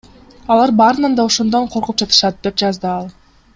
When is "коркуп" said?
1.75-2.01